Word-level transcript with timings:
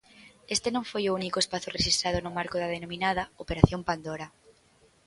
Este 0.55 0.69
non 0.75 0.87
foi 0.91 1.03
o 1.07 1.15
único 1.19 1.41
espazo 1.43 1.73
rexistrado 1.77 2.17
no 2.21 2.35
marco 2.37 2.55
da 2.59 2.73
denominada 2.75 3.23
'Operación 3.27 3.81
Pandora'. 3.89 4.31